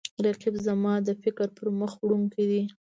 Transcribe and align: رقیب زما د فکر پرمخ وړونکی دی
رقیب 0.25 0.55
زما 0.67 0.93
د 1.07 1.09
فکر 1.23 1.47
پرمخ 1.57 1.91
وړونکی 1.97 2.43
دی 2.51 2.61